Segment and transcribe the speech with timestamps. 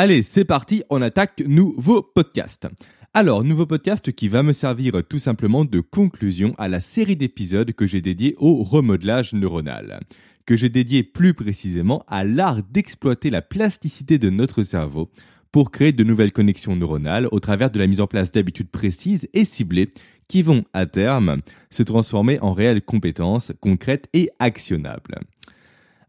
[0.00, 2.68] Allez, c'est parti, on attaque nouveau podcast.
[3.14, 7.72] Alors, nouveau podcast qui va me servir tout simplement de conclusion à la série d'épisodes
[7.72, 9.98] que j'ai dédié au remodelage neuronal,
[10.46, 15.10] que j'ai dédié plus précisément à l'art d'exploiter la plasticité de notre cerveau
[15.50, 19.28] pour créer de nouvelles connexions neuronales au travers de la mise en place d'habitudes précises
[19.34, 19.92] et ciblées
[20.28, 21.38] qui vont, à terme,
[21.70, 25.18] se transformer en réelles compétences concrètes et actionnables.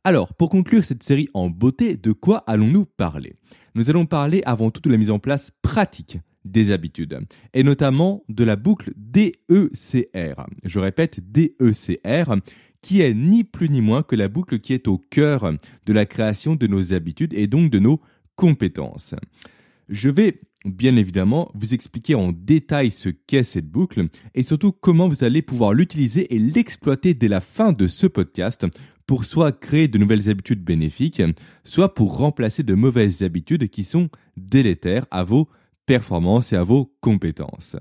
[0.03, 3.33] Alors, pour conclure cette série en beauté, de quoi allons-nous parler?
[3.79, 7.17] Nous allons parler avant tout de la mise en place pratique des habitudes,
[7.53, 10.47] et notamment de la boucle DECR.
[10.65, 12.35] Je répète, DECR,
[12.81, 15.53] qui est ni plus ni moins que la boucle qui est au cœur
[15.85, 18.01] de la création de nos habitudes et donc de nos
[18.35, 19.15] compétences.
[19.87, 25.07] Je vais bien évidemment vous expliquer en détail ce qu'est cette boucle et surtout comment
[25.07, 28.67] vous allez pouvoir l'utiliser et l'exploiter dès la fin de ce podcast
[29.09, 31.23] pour soit créer de nouvelles habitudes bénéfiques,
[31.63, 35.49] soit pour remplacer de mauvaises habitudes qui sont délétères à vos
[35.87, 37.75] performances et à vos compétences.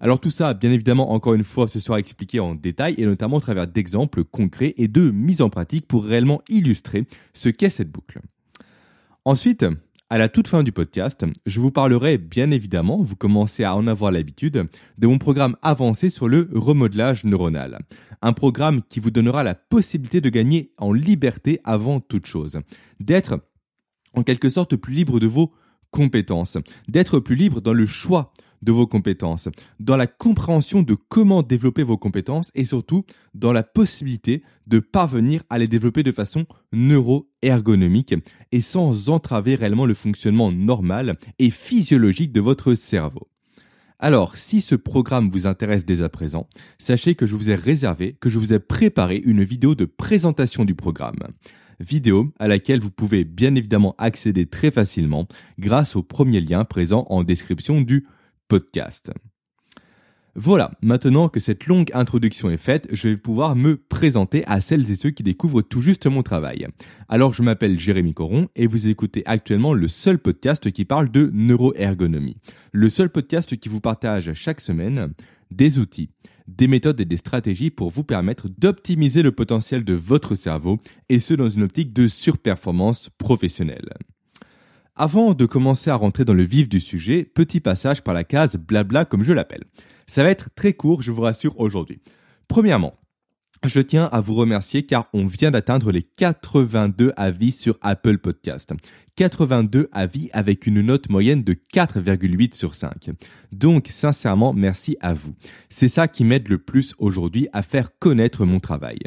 [0.00, 3.36] Alors tout ça, bien évidemment, encore une fois, ce sera expliqué en détail et notamment
[3.36, 7.90] au travers d'exemples concrets et de mise en pratique pour réellement illustrer ce qu'est cette
[7.90, 8.18] boucle.
[9.26, 9.66] Ensuite,
[10.10, 13.86] à la toute fin du podcast, je vous parlerai bien évidemment, vous commencez à en
[13.86, 17.78] avoir l'habitude, de mon programme avancé sur le remodelage neuronal.
[18.22, 22.58] Un programme qui vous donnera la possibilité de gagner en liberté avant toute chose.
[23.00, 23.40] D'être
[24.14, 25.52] en quelque sorte plus libre de vos
[25.90, 26.56] compétences.
[26.88, 29.48] D'être plus libre dans le choix de vos compétences,
[29.80, 35.42] dans la compréhension de comment développer vos compétences et surtout dans la possibilité de parvenir
[35.50, 38.14] à les développer de façon neuro-ergonomique
[38.52, 43.28] et sans entraver réellement le fonctionnement normal et physiologique de votre cerveau.
[44.00, 46.46] Alors, si ce programme vous intéresse dès à présent,
[46.78, 50.64] sachez que je vous ai réservé, que je vous ai préparé une vidéo de présentation
[50.64, 51.16] du programme.
[51.80, 55.26] Vidéo à laquelle vous pouvez bien évidemment accéder très facilement
[55.58, 58.06] grâce au premier lien présent en description du
[58.48, 59.12] podcast.
[60.40, 64.88] Voilà, maintenant que cette longue introduction est faite, je vais pouvoir me présenter à celles
[64.90, 66.68] et ceux qui découvrent tout juste mon travail.
[67.08, 71.30] Alors je m'appelle Jérémy Coron et vous écoutez actuellement le seul podcast qui parle de
[71.34, 72.36] neuroergonomie.
[72.72, 75.12] Le seul podcast qui vous partage chaque semaine
[75.50, 76.10] des outils,
[76.46, 81.18] des méthodes et des stratégies pour vous permettre d'optimiser le potentiel de votre cerveau et
[81.18, 83.90] ce dans une optique de surperformance professionnelle.
[85.00, 88.56] Avant de commencer à rentrer dans le vif du sujet, petit passage par la case
[88.56, 89.62] blabla comme je l'appelle.
[90.08, 92.00] Ça va être très court, je vous rassure aujourd'hui.
[92.48, 92.98] Premièrement,
[93.64, 98.74] je tiens à vous remercier car on vient d'atteindre les 82 avis sur Apple Podcast.
[99.14, 103.10] 82 avis avec une note moyenne de 4,8 sur 5.
[103.52, 105.32] Donc sincèrement, merci à vous.
[105.68, 108.98] C'est ça qui m'aide le plus aujourd'hui à faire connaître mon travail.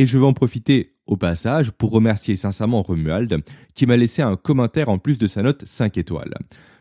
[0.00, 3.42] Et je vais en profiter au passage pour remercier sincèrement Romuald
[3.74, 6.32] qui m'a laissé un commentaire en plus de sa note 5 étoiles.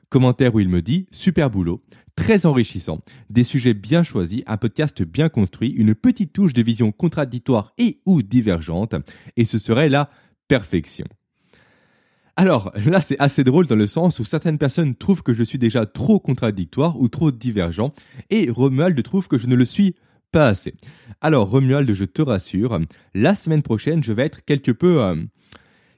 [0.08, 1.84] Commentaire où il me dit super boulot,
[2.16, 6.94] très enrichissant, des sujets bien choisis, un podcast bien construit, une petite touche de vision
[6.94, 8.96] contradictoire et ou divergente,
[9.36, 10.10] et ce serait la
[10.48, 11.06] perfection.
[12.38, 15.58] Alors là, c'est assez drôle dans le sens où certaines personnes trouvent que je suis
[15.58, 17.94] déjà trop contradictoire ou trop divergent,
[18.30, 19.96] et Romuald trouve que je ne le suis
[20.32, 20.74] pas assez.
[21.22, 22.80] Alors, Romuald, je te rassure,
[23.14, 25.16] la semaine prochaine, je vais être quelque peu, euh,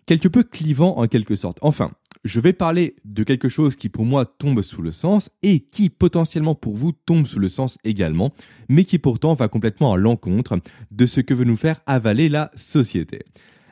[0.06, 1.60] quelque peu clivant en quelque sorte.
[1.62, 1.92] Enfin,
[2.24, 5.90] je vais parler de quelque chose qui pour moi tombe sous le sens et qui
[5.90, 8.34] potentiellement pour vous tombe sous le sens également,
[8.70, 10.60] mais qui pourtant va complètement à l'encontre
[10.92, 13.24] de ce que veut nous faire avaler la société.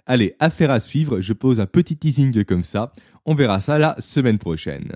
[0.05, 2.93] Allez, affaire à suivre, je pose un petit teasing comme ça,
[3.25, 4.93] on verra ça la semaine prochaine.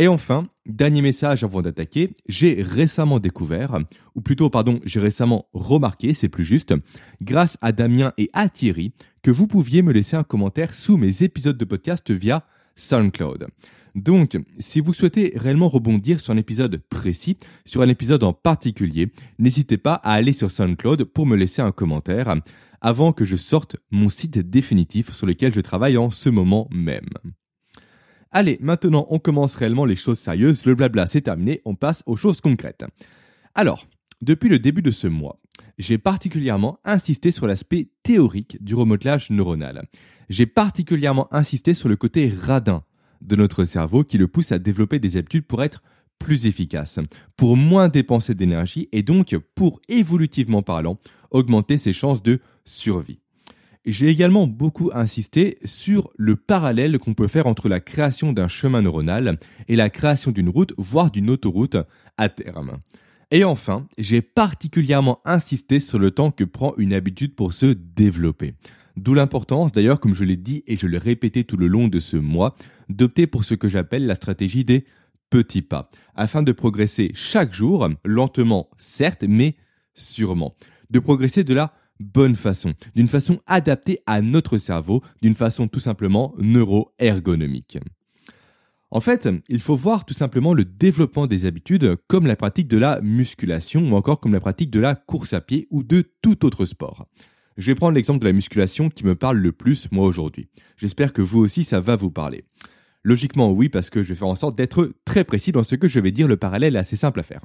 [0.00, 3.80] Et enfin, dernier message avant d'attaquer, j'ai récemment découvert,
[4.14, 6.72] ou plutôt pardon, j'ai récemment remarqué, c'est plus juste,
[7.20, 8.92] grâce à Damien et à Thierry,
[9.24, 13.48] que vous pouviez me laisser un commentaire sous mes épisodes de podcast via SoundCloud.
[13.96, 19.10] Donc, si vous souhaitez réellement rebondir sur un épisode précis, sur un épisode en particulier,
[19.40, 22.36] n'hésitez pas à aller sur SoundCloud pour me laisser un commentaire
[22.80, 27.08] avant que je sorte mon site définitif sur lequel je travaille en ce moment même.
[28.30, 32.16] Allez, maintenant on commence réellement les choses sérieuses, le blabla c'est terminé, on passe aux
[32.16, 32.84] choses concrètes.
[33.54, 33.86] Alors,
[34.20, 35.40] depuis le début de ce mois,
[35.78, 39.84] j'ai particulièrement insisté sur l'aspect théorique du remodelage neuronal.
[40.28, 42.82] J'ai particulièrement insisté sur le côté radin
[43.22, 45.82] de notre cerveau qui le pousse à développer des habitudes pour être
[46.18, 46.98] plus efficace,
[47.36, 50.98] pour moins dépenser d'énergie et donc, pour évolutivement parlant,
[51.30, 53.20] augmenter ses chances de survie.
[53.86, 58.82] J'ai également beaucoup insisté sur le parallèle qu'on peut faire entre la création d'un chemin
[58.82, 59.38] neuronal
[59.68, 61.76] et la création d'une route, voire d'une autoroute
[62.16, 62.78] à terme.
[63.30, 68.54] Et enfin, j'ai particulièrement insisté sur le temps que prend une habitude pour se développer.
[68.96, 72.00] D'où l'importance, d'ailleurs, comme je l'ai dit et je l'ai répété tout le long de
[72.00, 72.56] ce mois,
[72.88, 74.84] d'opter pour ce que j'appelle la stratégie des
[75.30, 79.56] petits pas, afin de progresser chaque jour, lentement certes, mais
[79.94, 80.56] sûrement.
[80.90, 85.80] De progresser de la bonne façon, d'une façon adaptée à notre cerveau, d'une façon tout
[85.80, 87.78] simplement neuro-ergonomique.
[88.90, 92.78] En fait, il faut voir tout simplement le développement des habitudes comme la pratique de
[92.78, 96.46] la musculation ou encore comme la pratique de la course à pied ou de tout
[96.46, 97.06] autre sport.
[97.58, 100.48] Je vais prendre l'exemple de la musculation qui me parle le plus moi aujourd'hui.
[100.76, 102.44] J'espère que vous aussi ça va vous parler.
[103.02, 105.88] Logiquement oui parce que je vais faire en sorte d'être très précis dans ce que
[105.88, 107.42] je vais dire, le parallèle est assez simple à faire.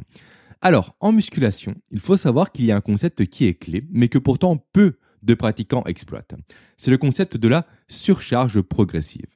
[0.65, 4.07] Alors, en musculation, il faut savoir qu'il y a un concept qui est clé, mais
[4.07, 6.36] que pourtant peu de pratiquants exploitent.
[6.77, 9.27] C'est le concept de la surcharge progressive.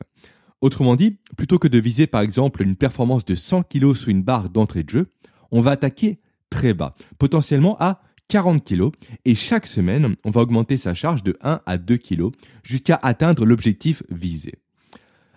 [0.61, 4.23] Autrement dit, plutôt que de viser par exemple une performance de 100 kg sous une
[4.23, 5.07] barre d'entrée de jeu,
[5.51, 8.91] on va attaquer très bas, potentiellement à 40 kg,
[9.25, 12.29] et chaque semaine, on va augmenter sa charge de 1 à 2 kg
[12.63, 14.53] jusqu'à atteindre l'objectif visé.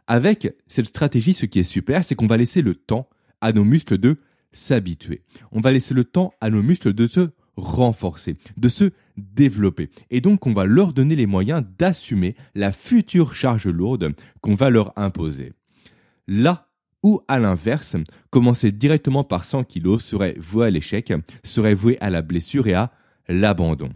[0.07, 3.09] Avec cette stratégie, ce qui est super, c'est qu'on va laisser le temps
[3.41, 4.21] à nos muscles de
[4.53, 5.23] s'habituer.
[5.53, 9.91] On va laisser le temps à nos muscles de se renforcer, de se développer.
[10.11, 14.71] Et donc, on va leur donner les moyens d'assumer la future charge lourde qu'on va
[14.71, 15.53] leur imposer.
[16.27, 16.69] Là
[17.03, 17.97] où, à l'inverse,
[18.31, 21.13] commencer directement par 100 kg serait voué à l'échec,
[21.45, 22.93] serait voué à la blessure et à
[23.29, 23.91] l'abandon.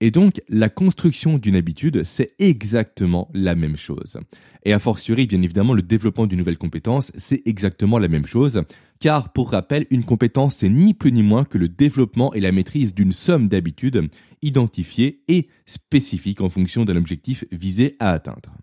[0.00, 4.18] Et donc, la construction d'une habitude, c'est exactement la même chose.
[4.64, 8.62] Et a fortiori, bien évidemment, le développement d'une nouvelle compétence, c'est exactement la même chose.
[9.02, 12.52] Car, pour rappel, une compétence, c'est ni plus ni moins que le développement et la
[12.52, 14.08] maîtrise d'une somme d'habitudes
[14.42, 18.56] identifiées et spécifiques en fonction d'un objectif visé à atteindre.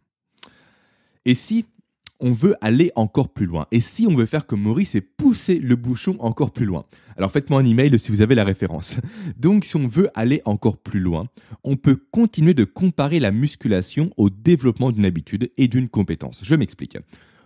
[1.26, 1.66] Et si
[2.22, 3.68] on veut aller encore plus loin?
[3.74, 6.86] Et si on veut faire comme Maurice et pousser le bouchon encore plus loin?
[7.18, 8.96] Alors faites-moi un email si vous avez la référence.
[9.38, 11.26] Donc si on veut aller encore plus loin,
[11.66, 16.40] on peut continuer de comparer la musculation au développement d'une habitude et d'une compétence.
[16.46, 16.98] Je m'explique.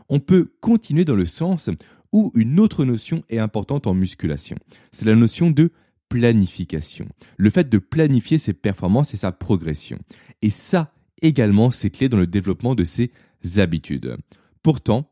[0.09, 1.69] On peut continuer dans le sens
[2.13, 4.55] où une autre notion est importante en musculation.
[4.91, 5.71] C'est la notion de
[6.07, 7.07] planification.
[7.37, 9.97] Le fait de planifier ses performances et sa progression.
[10.43, 13.11] Et ça également, c'est clé dans le développement de ses
[13.57, 14.15] habitudes.
[14.61, 15.11] Pourtant,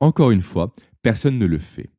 [0.00, 1.90] encore une fois, personne ne le fait.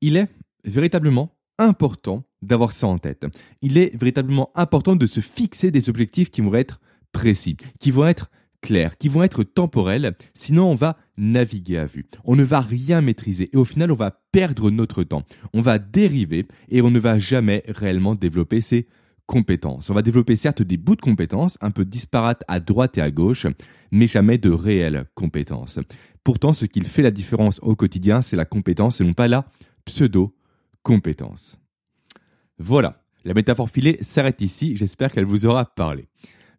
[0.00, 0.28] Il est
[0.64, 3.26] véritablement important d'avoir ça en tête.
[3.60, 6.80] Il est véritablement important de se fixer des objectifs qui vont être
[7.12, 8.30] précis, qui vont être
[8.62, 12.06] clairs, qui vont être temporels, sinon on va naviguer à vue.
[12.24, 15.24] On ne va rien maîtriser et au final on va perdre notre temps.
[15.52, 18.86] On va dériver et on ne va jamais réellement développer ses
[19.26, 19.90] compétences.
[19.90, 23.10] On va développer certes des bouts de compétences, un peu disparates à droite et à
[23.10, 23.46] gauche,
[23.90, 25.78] mais jamais de réelles compétences.
[26.24, 29.46] Pourtant, ce qui fait la différence au quotidien, c'est la compétence et non pas la
[29.84, 31.58] pseudo-compétence.
[32.58, 36.06] Voilà, la métaphore filée s'arrête ici, j'espère qu'elle vous aura parlé.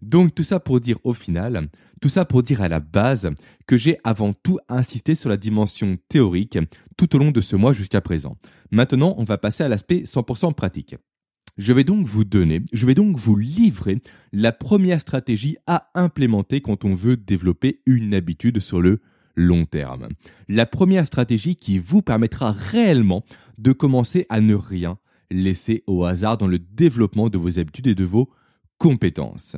[0.02, 1.70] Donc tout ça pour dire au final,
[2.04, 3.32] tout ça pour dire à la base
[3.66, 6.60] que j'ai avant tout insisté sur la dimension théorique
[6.98, 8.36] tout au long de ce mois jusqu'à présent.
[8.72, 10.98] Maintenant, on va passer à l'aspect 100% pratique.
[11.58, 14.00] Je vais donc vous donner, je vais donc vous livrer
[14.34, 19.00] la première stratégie à implémenter quand on veut développer une habitude sur le
[19.38, 20.10] long terme.
[20.50, 23.24] La première stratégie qui vous permettra réellement
[23.58, 24.98] de commencer à ne rien
[25.32, 28.30] laisser au hasard dans le développement de vos habitudes et de vos
[28.78, 29.56] compétences.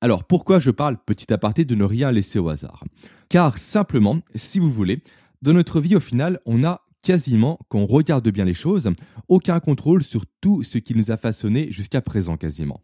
[0.00, 2.84] Alors pourquoi je parle petit aparté de ne rien laisser au hasard?
[3.28, 5.00] Car simplement, si vous voulez,
[5.42, 8.90] dans notre vie au final, on a quasiment, quand on regarde bien les choses,
[9.28, 12.80] aucun contrôle sur tout ce qui nous a façonné jusqu'à présent quasiment.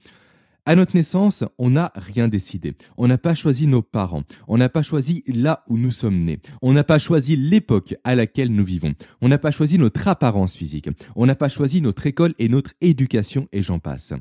[0.64, 2.74] À notre naissance, on n'a rien décidé.
[2.96, 4.22] On n'a pas choisi nos parents.
[4.46, 6.38] On n'a pas choisi là où nous sommes nés.
[6.62, 8.94] On n'a pas choisi l'époque à laquelle nous vivons.
[9.20, 10.88] On n'a pas choisi notre apparence physique.
[11.16, 14.12] On n'a pas choisi notre école et notre éducation et j'en passe.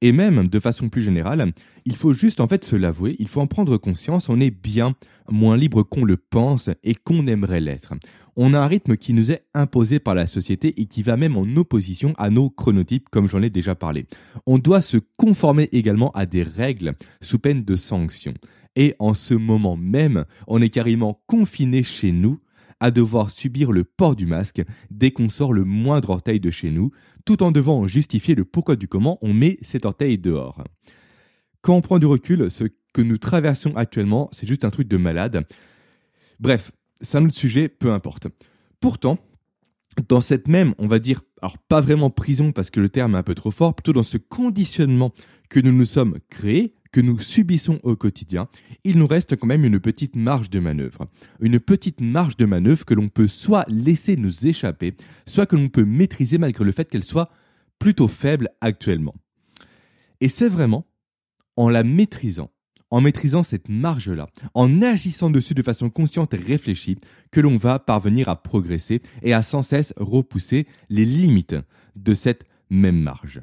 [0.00, 1.52] Et même, de façon plus générale,
[1.84, 4.94] il faut juste en fait se l'avouer, il faut en prendre conscience, on est bien
[5.30, 7.94] moins libre qu'on le pense et qu'on aimerait l'être.
[8.36, 11.38] On a un rythme qui nous est imposé par la société et qui va même
[11.38, 14.06] en opposition à nos chronotypes, comme j'en ai déjà parlé.
[14.44, 18.34] On doit se conformer également à des règles sous peine de sanctions.
[18.76, 22.38] Et en ce moment même, on est carrément confiné chez nous
[22.80, 26.70] à devoir subir le port du masque dès qu'on sort le moindre orteil de chez
[26.70, 26.90] nous,
[27.24, 30.62] tout en devant justifier le pourquoi du comment on met cet orteil dehors.
[31.62, 34.96] Quand on prend du recul, ce que nous traversons actuellement, c'est juste un truc de
[34.96, 35.46] malade.
[36.38, 38.28] Bref, c'est un autre sujet, peu importe.
[38.80, 39.18] Pourtant,
[40.08, 43.18] dans cette même, on va dire, alors pas vraiment prison parce que le terme est
[43.18, 45.12] un peu trop fort, plutôt dans ce conditionnement
[45.48, 48.48] que nous nous sommes créés, que nous subissons au quotidien,
[48.84, 51.06] il nous reste quand même une petite marge de manœuvre.
[51.40, 54.94] Une petite marge de manœuvre que l'on peut soit laisser nous échapper,
[55.26, 57.30] soit que l'on peut maîtriser malgré le fait qu'elle soit
[57.78, 59.14] plutôt faible actuellement.
[60.20, 60.86] Et c'est vraiment
[61.56, 62.50] en la maîtrisant,
[62.90, 66.96] en maîtrisant cette marge-là, en agissant dessus de façon consciente et réfléchie,
[67.30, 71.56] que l'on va parvenir à progresser et à sans cesse repousser les limites
[71.94, 73.40] de cette même marge.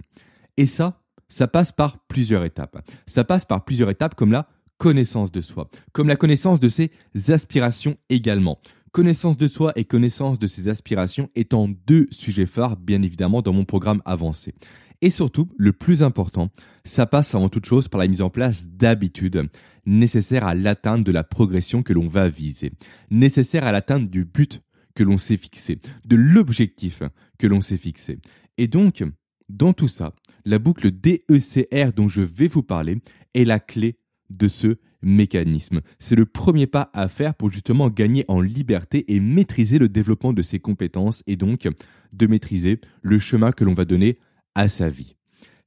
[0.58, 2.88] Et ça, ça passe par plusieurs étapes.
[3.08, 6.92] Ça passe par plusieurs étapes comme la connaissance de soi, comme la connaissance de ses
[7.30, 8.60] aspirations également.
[8.92, 13.54] Connaissance de soi et connaissance de ses aspirations étant deux sujets phares, bien évidemment, dans
[13.54, 14.54] mon programme avancé.
[15.02, 16.50] Et surtout, le plus important,
[16.86, 19.50] ça passe avant toute chose par la mise en place d'habitudes
[19.86, 22.72] nécessaires à l'atteinte de la progression que l'on va viser,
[23.10, 24.62] nécessaires à l'atteinte du but
[24.96, 27.04] que l'on s'est fixé, de l'objectif
[27.38, 28.20] que l'on s'est fixé.
[28.58, 29.04] Et donc,
[29.50, 30.14] dans tout ça,
[30.46, 32.98] la boucle DECR dont je vais vous parler
[33.34, 33.98] est la clé
[34.30, 35.82] de ce mécanisme.
[36.00, 40.34] C'est le premier pas à faire pour justement gagner en liberté et maîtriser le développement
[40.34, 41.68] de ses compétences et donc
[42.14, 44.18] de maîtriser le chemin que l'on va donner
[44.56, 45.16] à sa vie.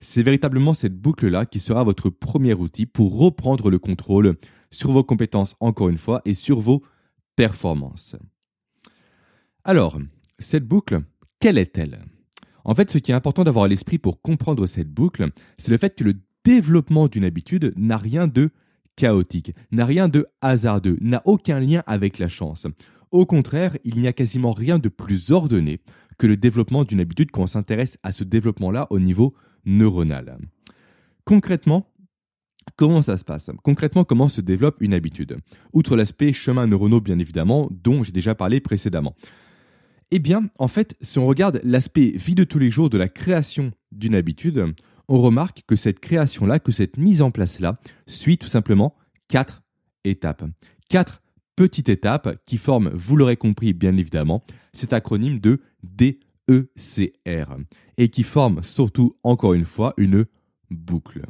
[0.00, 4.36] C'est véritablement cette boucle-là qui sera votre premier outil pour reprendre le contrôle
[4.70, 6.82] sur vos compétences, encore une fois, et sur vos
[7.34, 8.16] performances.
[9.64, 9.98] Alors,
[10.38, 11.00] cette boucle,
[11.40, 11.98] quelle est-elle?
[12.66, 15.78] En fait, ce qui est important d'avoir à l'esprit pour comprendre cette boucle, c'est le
[15.78, 18.50] fait que le développement d'une habitude n'a rien de
[18.96, 22.66] chaotique, n'a rien de hasardeux, n'a aucun lien avec la chance.
[23.12, 25.80] Au contraire, il n'y a quasiment rien de plus ordonné
[26.18, 30.36] que le développement d'une habitude quand on s'intéresse à ce développement-là au niveau neuronal.
[31.24, 31.86] Concrètement,
[32.74, 33.48] comment ça se passe?
[33.62, 35.36] Concrètement, comment se développe une habitude?
[35.72, 39.14] Outre l'aspect chemin neuronaux, bien évidemment, dont j'ai déjà parlé précédemment.
[40.12, 43.08] Eh bien, en fait, si on regarde l'aspect vie de tous les jours de la
[43.08, 44.64] création d'une habitude,
[45.08, 48.94] on remarque que cette création-là, que cette mise en place-là, suit tout simplement
[49.28, 49.62] quatre
[50.04, 50.44] étapes.
[50.88, 51.22] Quatre
[51.56, 57.56] petite étape qui forme, vous l'aurez compris bien évidemment, cet acronyme de DECR
[57.96, 60.26] et qui forme surtout, encore une fois, une
[60.70, 61.22] boucle.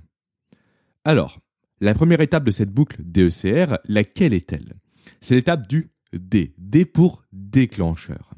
[1.04, 1.40] Alors,
[1.80, 4.74] la première étape de cette boucle DECR, laquelle est-elle?
[5.20, 8.35] C'est l'étape du D, D pour déclencheur.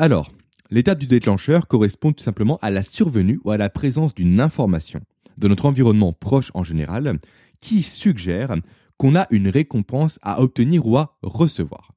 [0.00, 0.30] Alors,
[0.70, 5.00] l'étape du déclencheur correspond tout simplement à la survenue ou à la présence d'une information
[5.38, 7.18] de notre environnement proche en général
[7.58, 8.54] qui suggère
[8.96, 11.90] qu'on a une récompense à obtenir ou à recevoir.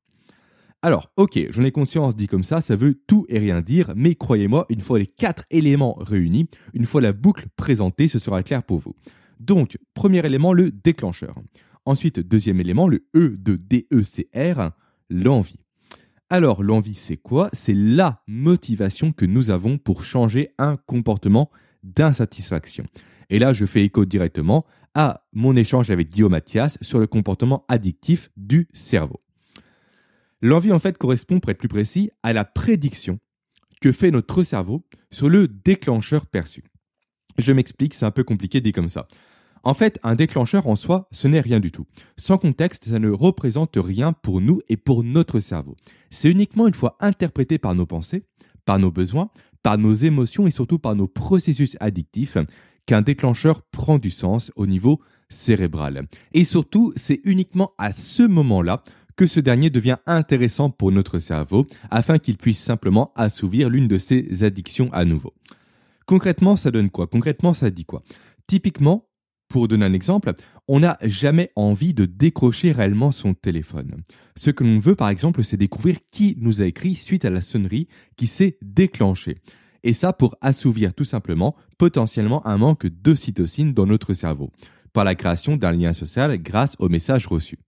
[0.81, 4.15] Alors, ok, j'en ai conscience, dit comme ça, ça veut tout et rien dire, mais
[4.15, 8.63] croyez-moi, une fois les quatre éléments réunis, une fois la boucle présentée, ce sera clair
[8.63, 8.95] pour vous.
[9.39, 11.35] Donc, premier élément, le déclencheur.
[11.85, 14.71] Ensuite, deuxième élément, le E de DECR,
[15.11, 15.60] l'envie.
[16.33, 17.49] Alors, l'envie, c'est quoi?
[17.51, 21.51] C'est la motivation que nous avons pour changer un comportement
[21.83, 22.85] d'insatisfaction.
[23.29, 27.65] Et là, je fais écho directement à mon échange avec Guillaume Mathias sur le comportement
[27.67, 29.19] addictif du cerveau.
[30.41, 33.19] L'envie, en fait, correspond, pour être plus précis, à la prédiction
[33.81, 36.63] que fait notre cerveau sur le déclencheur perçu.
[37.39, 39.05] Je m'explique, c'est un peu compliqué dit comme ça.
[39.63, 41.85] En fait, un déclencheur en soi, ce n'est rien du tout.
[42.17, 45.75] Sans contexte, ça ne représente rien pour nous et pour notre cerveau.
[46.09, 48.23] C'est uniquement une fois interprété par nos pensées,
[48.65, 49.29] par nos besoins,
[49.61, 52.37] par nos émotions et surtout par nos processus addictifs
[52.87, 54.99] qu'un déclencheur prend du sens au niveau
[55.29, 56.07] cérébral.
[56.33, 58.81] Et surtout, c'est uniquement à ce moment-là
[59.15, 63.99] que ce dernier devient intéressant pour notre cerveau afin qu'il puisse simplement assouvir l'une de
[63.99, 65.33] ses addictions à nouveau.
[66.07, 67.05] Concrètement, ça donne quoi?
[67.05, 68.01] Concrètement, ça dit quoi?
[68.47, 69.07] Typiquement,
[69.51, 70.33] pour donner un exemple,
[70.67, 73.97] on n'a jamais envie de décrocher réellement son téléphone.
[74.35, 77.41] Ce que l'on veut, par exemple, c'est découvrir qui nous a écrit suite à la
[77.41, 79.37] sonnerie qui s'est déclenchée.
[79.83, 84.51] Et ça pour assouvir tout simplement potentiellement un manque d'ocytocine dans notre cerveau,
[84.93, 87.59] par la création d'un lien social grâce aux messages reçus.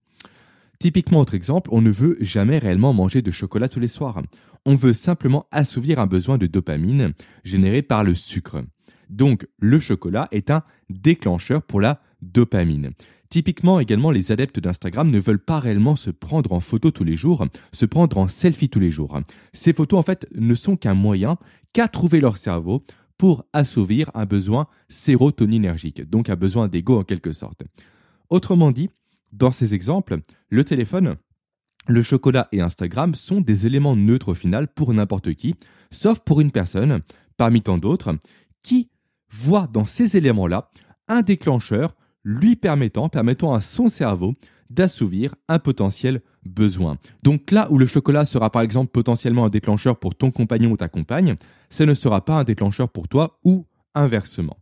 [0.78, 4.22] Typiquement, autre exemple, on ne veut jamais réellement manger de chocolat tous les soirs.
[4.66, 7.12] On veut simplement assouvir un besoin de dopamine
[7.44, 8.64] généré par le sucre.
[9.10, 12.90] Donc, le chocolat est un déclencheur pour la dopamine.
[13.28, 17.16] Typiquement également, les adeptes d'Instagram ne veulent pas réellement se prendre en photo tous les
[17.16, 19.18] jours, se prendre en selfie tous les jours.
[19.52, 21.36] Ces photos, en fait, ne sont qu'un moyen
[21.72, 22.84] qu'a trouvé leur cerveau
[23.18, 27.64] pour assouvir un besoin sérotoninergique, donc un besoin d'ego en quelque sorte.
[28.30, 28.90] Autrement dit,
[29.32, 30.18] dans ces exemples,
[30.48, 31.16] le téléphone,
[31.86, 35.54] le chocolat et Instagram sont des éléments neutres au final pour n'importe qui,
[35.90, 37.00] sauf pour une personne,
[37.36, 38.16] parmi tant d'autres,
[38.62, 38.90] qui
[39.30, 40.70] voit dans ces éléments-là
[41.08, 44.34] un déclencheur lui permettant, permettant à son cerveau
[44.70, 46.96] d'assouvir un potentiel besoin.
[47.22, 50.76] Donc là où le chocolat sera par exemple potentiellement un déclencheur pour ton compagnon ou
[50.76, 51.34] ta compagne,
[51.68, 54.58] ce ne sera pas un déclencheur pour toi ou inversement.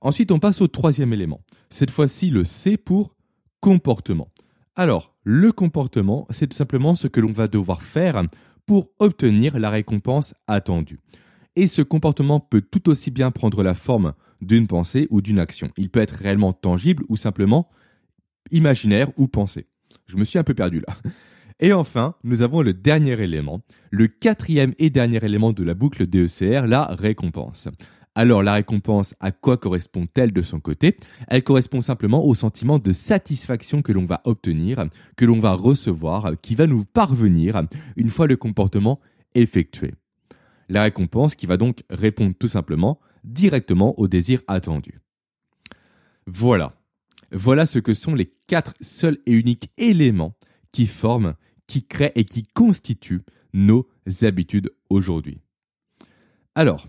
[0.00, 1.40] Ensuite, on passe au troisième élément.
[1.70, 3.14] Cette fois-ci, le C pour
[3.60, 4.28] comportement.
[4.76, 8.22] Alors, le comportement, c'est tout simplement ce que l'on va devoir faire
[8.66, 11.00] pour obtenir la récompense attendue.
[11.56, 15.70] Et ce comportement peut tout aussi bien prendre la forme d'une pensée ou d'une action.
[15.76, 17.68] Il peut être réellement tangible ou simplement
[18.50, 19.66] imaginaire ou pensé.
[20.06, 20.96] Je me suis un peu perdu là.
[21.60, 26.06] Et enfin, nous avons le dernier élément, le quatrième et dernier élément de la boucle
[26.06, 27.68] DECR, la récompense.
[28.16, 30.96] Alors la récompense, à quoi correspond-elle de son côté?
[31.28, 34.84] Elle correspond simplement au sentiment de satisfaction que l'on va obtenir,
[35.16, 37.62] que l'on va recevoir, qui va nous parvenir
[37.96, 39.00] une fois le comportement
[39.34, 39.94] effectué.
[40.68, 45.00] La récompense qui va donc répondre tout simplement directement au désir attendu.
[46.26, 46.74] Voilà.
[47.32, 50.36] Voilà ce que sont les quatre seuls et uniques éléments
[50.72, 51.34] qui forment,
[51.66, 53.88] qui créent et qui constituent nos
[54.22, 55.40] habitudes aujourd'hui.
[56.54, 56.88] Alors,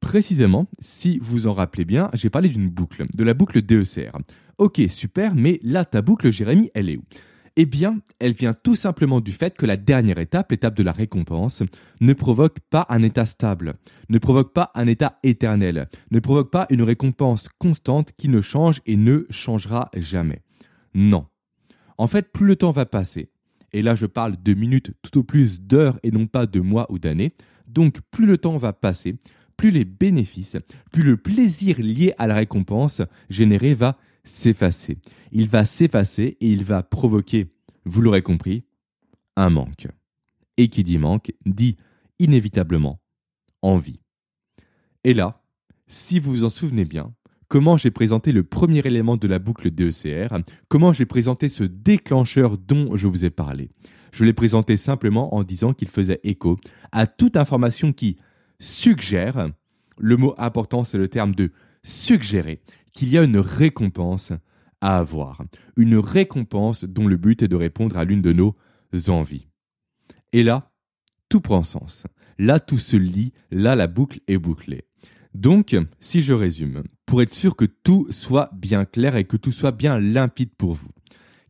[0.00, 4.12] précisément, si vous en rappelez bien, j'ai parlé d'une boucle, de la boucle DECR.
[4.58, 7.04] Ok, super, mais là, ta boucle, Jérémy, elle est où?
[7.60, 10.92] Eh bien, elle vient tout simplement du fait que la dernière étape, l'étape de la
[10.92, 11.64] récompense,
[12.00, 13.74] ne provoque pas un état stable,
[14.08, 18.80] ne provoque pas un état éternel, ne provoque pas une récompense constante qui ne change
[18.86, 20.42] et ne changera jamais.
[20.94, 21.26] Non.
[21.98, 23.28] En fait, plus le temps va passer,
[23.72, 26.86] et là je parle de minutes tout au plus d'heures et non pas de mois
[26.92, 27.34] ou d'années,
[27.66, 29.16] donc plus le temps va passer,
[29.56, 30.56] plus les bénéfices,
[30.92, 34.98] plus le plaisir lié à la récompense générée va s'effacer.
[35.32, 37.52] Il va s'effacer et il va provoquer,
[37.84, 38.64] vous l'aurez compris,
[39.36, 39.88] un manque.
[40.56, 41.76] Et qui dit manque dit
[42.18, 43.00] inévitablement
[43.62, 44.00] envie.
[45.04, 45.42] Et là,
[45.86, 47.14] si vous vous en souvenez bien,
[47.48, 50.36] comment j'ai présenté le premier élément de la boucle DECR,
[50.68, 53.70] comment j'ai présenté ce déclencheur dont je vous ai parlé.
[54.12, 56.58] Je l'ai présenté simplement en disant qu'il faisait écho
[56.92, 58.16] à toute information qui
[58.58, 59.50] suggère,
[59.98, 61.52] le mot important c'est le terme de
[61.84, 62.60] suggérer,
[62.98, 64.32] qu'il y a une récompense
[64.80, 65.44] à avoir.
[65.76, 68.56] Une récompense dont le but est de répondre à l'une de nos
[69.06, 69.46] envies.
[70.32, 70.72] Et là,
[71.28, 72.08] tout prend sens.
[72.40, 73.32] Là, tout se lit.
[73.52, 74.82] Là, la boucle est bouclée.
[75.32, 79.52] Donc, si je résume, pour être sûr que tout soit bien clair et que tout
[79.52, 80.90] soit bien limpide pour vous,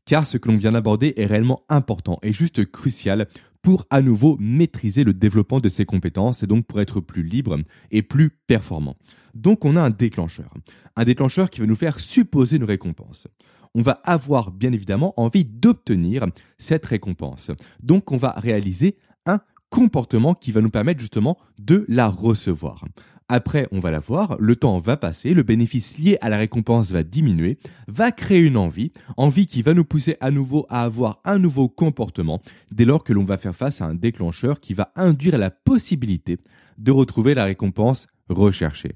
[0.04, 3.26] car ce que l'on vient d'aborder est réellement important et juste crucial
[3.62, 7.58] pour à nouveau maîtriser le développement de ses compétences et donc pour être plus libre
[7.90, 8.96] et plus performant.
[9.34, 10.52] Donc on a un déclencheur.
[10.96, 13.28] Un déclencheur qui va nous faire supposer une récompense.
[13.74, 16.26] On va avoir bien évidemment envie d'obtenir
[16.58, 17.50] cette récompense.
[17.82, 22.84] Donc on va réaliser un comportement qui va nous permettre justement de la recevoir.
[23.28, 26.92] Après, on va la voir, le temps va passer, le bénéfice lié à la récompense
[26.92, 31.20] va diminuer, va créer une envie, envie qui va nous pousser à nouveau à avoir
[31.24, 32.40] un nouveau comportement
[32.72, 36.38] dès lors que l'on va faire face à un déclencheur qui va induire la possibilité
[36.78, 38.92] de retrouver la récompense recherchée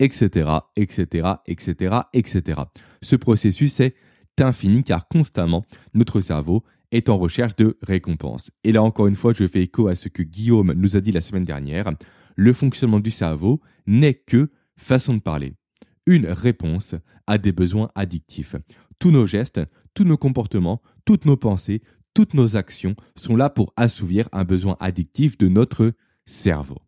[0.00, 2.60] etc., etc., etc., etc.
[3.02, 3.94] Ce processus est
[4.38, 5.62] infini car constamment
[5.94, 8.50] notre cerveau est en recherche de récompenses.
[8.64, 11.12] Et là encore une fois, je fais écho à ce que Guillaume nous a dit
[11.12, 11.92] la semaine dernière.
[12.40, 15.56] Le fonctionnement du cerveau n'est que, façon de parler,
[16.06, 16.94] une réponse
[17.26, 18.56] à des besoins addictifs.
[18.98, 19.60] Tous nos gestes,
[19.92, 21.82] tous nos comportements, toutes nos pensées,
[22.14, 25.92] toutes nos actions sont là pour assouvir un besoin addictif de notre
[26.24, 26.78] cerveau.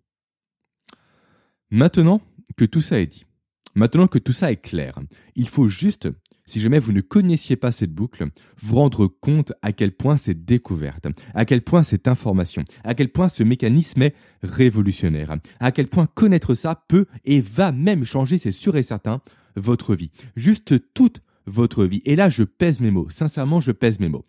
[1.71, 2.23] Maintenant,
[2.57, 3.27] que tout ça est dit,
[3.75, 4.99] maintenant que tout ça est clair,
[5.35, 6.09] il faut juste,
[6.53, 8.27] si jamais vous ne connaissiez pas cette boucle,
[8.61, 13.11] vous rendre compte à quel point c'est découverte, à quel point cette information, à quel
[13.11, 18.37] point ce mécanisme est révolutionnaire, à quel point connaître ça peut et va même changer,
[18.37, 19.23] c'est sûr et certain,
[19.57, 20.11] votre vie.
[20.37, 22.03] Juste toute votre vie.
[22.05, 23.09] Et là, je pèse mes mots.
[23.09, 24.25] Sincèrement, je pèse mes mots.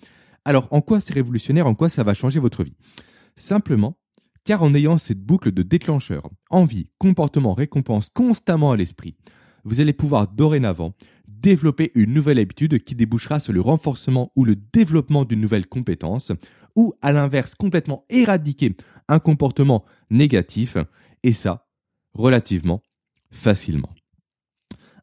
[0.46, 1.68] Alors, en quoi c'est révolutionnaire?
[1.68, 2.78] En quoi ça va changer votre vie?
[3.36, 3.98] Simplement
[4.46, 9.16] car en ayant cette boucle de déclencheur, envie, comportement, récompense constamment à l'esprit,
[9.66, 10.94] vous allez pouvoir dorénavant
[11.44, 16.32] développer une nouvelle habitude qui débouchera sur le renforcement ou le développement d'une nouvelle compétence,
[16.76, 18.76] ou à l'inverse complètement éradiquer
[19.10, 20.78] un comportement négatif,
[21.22, 21.68] et ça
[22.14, 22.82] relativement
[23.30, 23.90] facilement.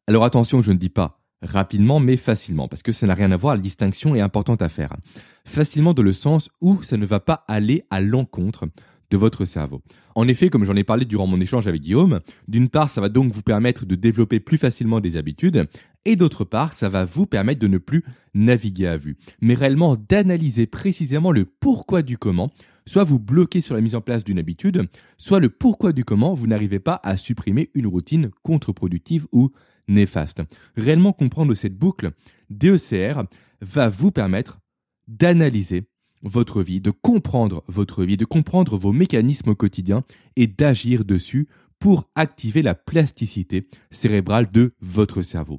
[0.06, 3.36] Alors attention, je ne dis pas rapidement, mais facilement, parce que ça n'a rien à
[3.36, 4.96] voir, la distinction est importante à faire.
[5.44, 8.66] Facilement dans le sens où ça ne va pas aller à l'encontre
[9.10, 9.82] de votre cerveau.
[10.14, 13.08] En effet, comme j'en ai parlé durant mon échange avec Guillaume, d'une part, ça va
[13.08, 15.68] donc vous permettre de développer plus facilement des habitudes,
[16.04, 19.96] et d'autre part, ça va vous permettre de ne plus naviguer à vue, mais réellement
[19.96, 22.50] d'analyser précisément le pourquoi du comment,
[22.86, 26.34] soit vous bloquez sur la mise en place d'une habitude, soit le pourquoi du comment
[26.34, 29.50] vous n'arrivez pas à supprimer une routine contre-productive ou
[29.88, 30.42] néfaste.
[30.76, 32.12] Réellement comprendre cette boucle
[32.48, 33.22] DECR
[33.60, 34.60] va vous permettre
[35.08, 35.84] d'analyser
[36.22, 40.04] votre vie, de comprendre votre vie, de comprendre vos mécanismes quotidiens
[40.36, 45.58] et d'agir dessus pour activer la plasticité cérébrale de votre cerveau.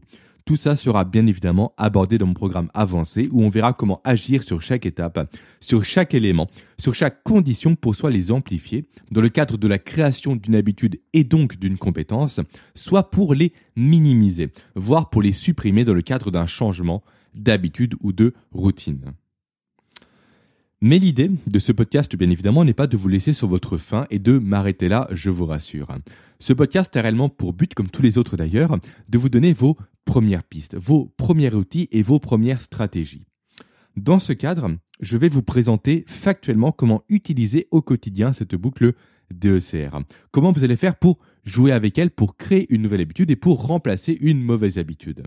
[0.51, 4.43] Tout ça sera bien évidemment abordé dans mon programme avancé où on verra comment agir
[4.43, 9.29] sur chaque étape, sur chaque élément, sur chaque condition pour soit les amplifier dans le
[9.29, 12.41] cadre de la création d'une habitude et donc d'une compétence,
[12.75, 17.01] soit pour les minimiser, voire pour les supprimer dans le cadre d'un changement
[17.33, 19.13] d'habitude ou de routine.
[20.83, 24.07] Mais l'idée de ce podcast, bien évidemment, n'est pas de vous laisser sur votre faim
[24.09, 25.95] et de m'arrêter là, je vous rassure.
[26.39, 28.75] Ce podcast a réellement pour but, comme tous les autres d'ailleurs,
[29.07, 33.27] de vous donner vos premières pistes, vos premiers outils et vos premières stratégies.
[33.95, 38.93] Dans ce cadre, je vais vous présenter factuellement comment utiliser au quotidien cette boucle
[39.31, 39.99] DECR.
[40.31, 43.67] Comment vous allez faire pour jouer avec elle, pour créer une nouvelle habitude et pour
[43.67, 45.23] remplacer une mauvaise habitude.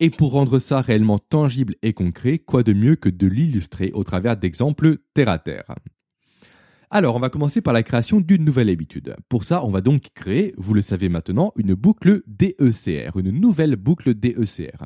[0.00, 4.02] Et pour rendre ça réellement tangible et concret, quoi de mieux que de l'illustrer au
[4.02, 5.66] travers d'exemples terre à terre?
[6.90, 9.16] Alors, on va commencer par la création d'une nouvelle habitude.
[9.28, 13.76] Pour ça, on va donc créer, vous le savez maintenant, une boucle DECR, une nouvelle
[13.76, 14.84] boucle DECR.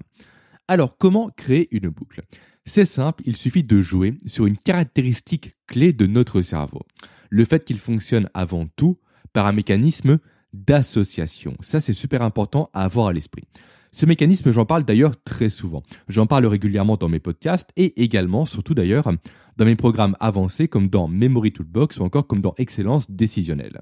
[0.68, 2.22] Alors, comment créer une boucle?
[2.64, 6.82] C'est simple, il suffit de jouer sur une caractéristique clé de notre cerveau.
[7.30, 8.98] Le fait qu'il fonctionne avant tout
[9.32, 10.18] par un mécanisme
[10.52, 11.56] d'association.
[11.60, 13.44] Ça, c'est super important à avoir à l'esprit.
[13.90, 15.82] Ce mécanisme, j'en parle d'ailleurs très souvent.
[16.08, 19.10] J'en parle régulièrement dans mes podcasts et également, surtout d'ailleurs,
[19.56, 23.80] dans mes programmes avancés comme dans Memory Toolbox ou encore comme dans Excellence décisionnelle.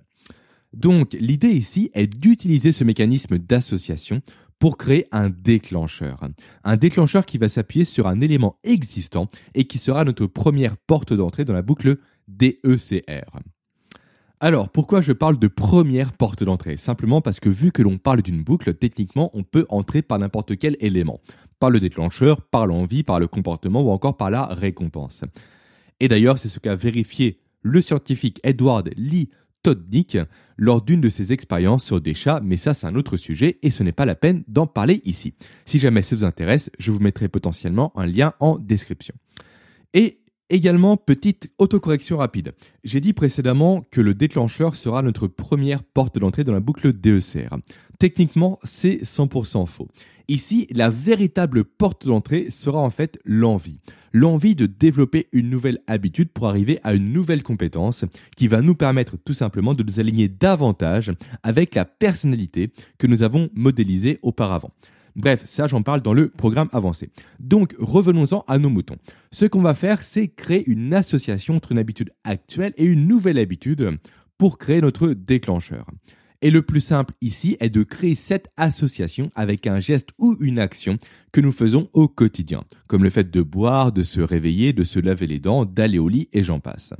[0.73, 4.21] Donc, l'idée ici est d'utiliser ce mécanisme d'association
[4.59, 6.21] pour créer un déclencheur.
[6.64, 11.12] Un déclencheur qui va s'appuyer sur un élément existant et qui sera notre première porte
[11.12, 13.40] d'entrée dans la boucle DECR.
[14.38, 16.77] Alors, pourquoi je parle de première porte d'entrée?
[16.77, 20.59] Simplement parce que vu que l'on parle d'une boucle, techniquement, on peut entrer par n'importe
[20.59, 21.20] quel élément.
[21.59, 25.25] Par le déclencheur, par l'envie, par le comportement ou encore par la récompense.
[26.01, 29.31] Et d'ailleurs, c'est ce qu'a vérifié le scientifique Edward Lee
[29.62, 30.18] Todnick
[30.59, 33.70] lors d'une de ses expériences sur des chats, mais ça c'est un autre sujet et
[33.70, 35.35] ce n'est pas la peine d'en parler ici.
[35.64, 39.14] Si jamais ça vous intéresse, je vous mettrai potentiellement un lien en description.
[39.92, 42.53] Et Également, petite autocorrection rapide.
[42.85, 47.57] J'ai dit précédemment que le déclencheur sera notre première porte d'entrée dans la boucle DECR.
[47.99, 49.89] Techniquement, c'est 100% faux.
[50.29, 53.81] Ici, la véritable porte d'entrée sera en fait l'envie.
[54.13, 58.05] L'envie de développer une nouvelle habitude pour arriver à une nouvelle compétence
[58.37, 61.11] qui va nous permettre tout simplement de nous aligner davantage
[61.43, 64.71] avec la personnalité que nous avons modélisée auparavant.
[65.16, 67.11] Bref, ça j'en parle dans le programme avancé.
[67.40, 68.98] Donc revenons-en à nos moutons.
[69.33, 73.38] Ce qu'on va faire, c'est créer une association entre une habitude actuelle et une nouvelle
[73.38, 73.96] habitude
[74.37, 75.87] pour créer notre déclencheur.
[76.42, 80.59] Et le plus simple ici est de créer cette association avec un geste ou une
[80.59, 80.98] action
[81.33, 85.00] que nous faisons au quotidien, comme le fait de boire, de se réveiller, de se
[85.00, 86.92] laver les dents, d'aller au lit et j'en passe.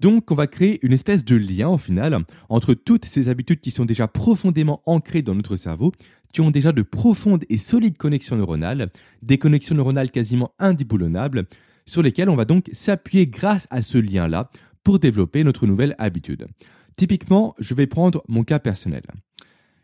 [0.00, 3.70] Donc on va créer une espèce de lien au final entre toutes ces habitudes qui
[3.70, 5.92] sont déjà profondément ancrées dans notre cerveau,
[6.32, 8.90] qui ont déjà de profondes et solides connexions neuronales,
[9.22, 11.46] des connexions neuronales quasiment indéboulonnables,
[11.86, 14.50] sur lesquelles on va donc s'appuyer grâce à ce lien-là
[14.84, 16.46] pour développer notre nouvelle habitude.
[16.96, 19.02] Typiquement, je vais prendre mon cas personnel.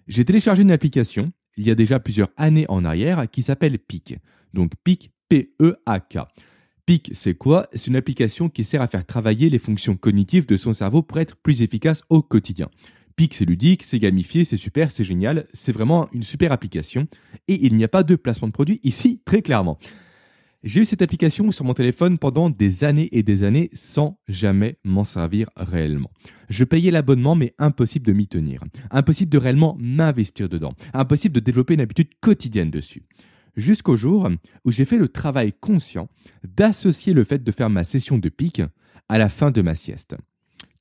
[0.06, 4.18] J'ai téléchargé une application il y a déjà plusieurs années en arrière qui s'appelle PIC.
[4.52, 6.18] Donc PIC, P-E-A-K.
[6.86, 7.66] PIC, c'est quoi?
[7.72, 11.18] C'est une application qui sert à faire travailler les fonctions cognitives de son cerveau pour
[11.18, 12.68] être plus efficace au quotidien.
[13.16, 17.06] PIC, c'est ludique, c'est gamifié, c'est super, c'est génial, c'est vraiment une super application.
[17.48, 19.78] Et il n'y a pas de placement de produit ici, très clairement.
[20.64, 24.78] J'ai eu cette application sur mon téléphone pendant des années et des années sans jamais
[24.82, 26.10] m'en servir réellement.
[26.48, 28.64] Je payais l'abonnement mais impossible de m'y tenir.
[28.90, 30.72] Impossible de réellement m'investir dedans.
[30.94, 33.02] Impossible de développer une habitude quotidienne dessus.
[33.56, 34.30] Jusqu'au jour
[34.64, 36.08] où j'ai fait le travail conscient
[36.42, 38.62] d'associer le fait de faire ma session de pique
[39.10, 40.16] à la fin de ma sieste.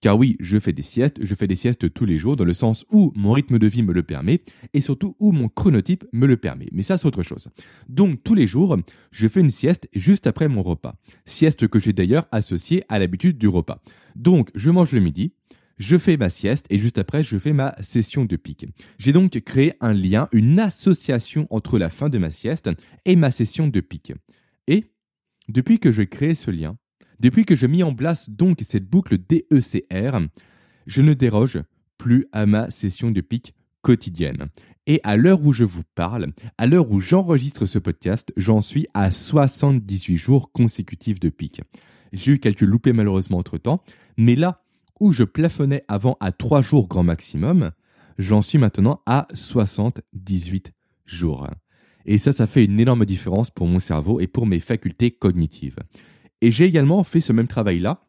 [0.03, 2.53] Car oui, je fais des siestes, je fais des siestes tous les jours dans le
[2.53, 4.41] sens où mon rythme de vie me le permet
[4.73, 6.67] et surtout où mon chronotype me le permet.
[6.73, 7.47] Mais ça, c'est autre chose.
[7.87, 8.77] Donc, tous les jours,
[9.11, 10.95] je fais une sieste juste après mon repas.
[11.23, 13.79] Sieste que j'ai d'ailleurs associée à l'habitude du repas.
[14.17, 15.31] Donc, je mange le midi,
[15.77, 18.65] je fais ma sieste et juste après, je fais ma session de pique.
[18.97, 22.69] J'ai donc créé un lien, une association entre la fin de ma sieste
[23.05, 24.11] et ma session de pique.
[24.67, 24.83] Et,
[25.47, 26.77] depuis que j'ai créé ce lien,
[27.23, 30.19] depuis que je mis en place donc cette boucle DECR,
[30.85, 31.57] je ne déroge
[31.97, 34.47] plus à ma session de pic quotidienne.
[34.87, 38.87] Et à l'heure où je vous parle, à l'heure où j'enregistre ce podcast, j'en suis
[38.93, 41.61] à 78 jours consécutifs de pic.
[42.11, 43.81] J'ai eu quelques loupés malheureusement entre temps,
[44.17, 44.61] mais là
[44.99, 47.71] où je plafonnais avant à 3 jours grand maximum,
[48.17, 50.73] j'en suis maintenant à 78
[51.05, 51.47] jours.
[52.05, 55.77] Et ça, ça fait une énorme différence pour mon cerveau et pour mes facultés cognitives.
[56.43, 58.05] Et j'ai également fait ce même travail-là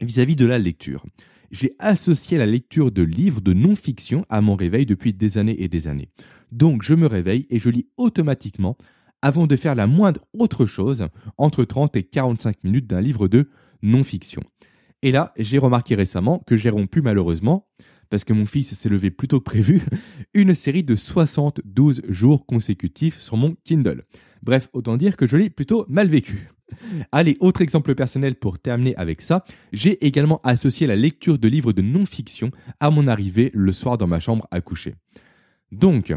[0.00, 1.06] vis-à-vis de la lecture.
[1.52, 5.68] j'ai associé la lecture de livres de non-fiction à mon réveil depuis des années et
[5.68, 6.10] des années.
[6.50, 8.76] Donc je me réveille et je lis automatiquement
[9.22, 13.48] avant de faire la moindre autre chose entre 30 et 45 minutes d'un livre de
[13.82, 14.42] non-fiction.
[15.02, 17.68] Et là, j'ai remarqué récemment que j'ai rompu malheureusement,
[18.10, 19.82] parce que mon fils s'est levé plus tôt que prévu,
[20.34, 24.02] une série de 72 jours consécutifs sur mon Kindle.
[24.42, 26.50] Bref, autant dire que je l'ai plutôt mal vécu.
[27.12, 31.72] Allez, autre exemple personnel pour terminer avec ça, j'ai également associé la lecture de livres
[31.72, 32.50] de non-fiction
[32.80, 34.94] à mon arrivée le soir dans ma chambre à coucher.
[35.72, 36.14] Donc,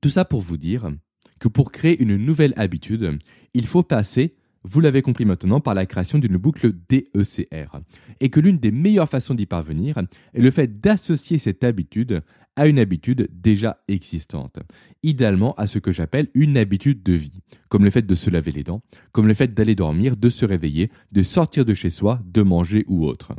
[0.00, 0.90] tout ça pour vous dire
[1.38, 3.18] que pour créer une nouvelle habitude,
[3.54, 7.80] il faut passer, vous l'avez compris maintenant, par la création d'une boucle DECR.
[8.20, 9.98] Et que l'une des meilleures façons d'y parvenir
[10.32, 12.22] est le fait d'associer cette habitude
[12.56, 14.58] à une habitude déjà existante.
[15.02, 18.52] Idéalement à ce que j'appelle une habitude de vie, comme le fait de se laver
[18.52, 22.20] les dents, comme le fait d'aller dormir, de se réveiller, de sortir de chez soi,
[22.24, 23.32] de manger ou autre.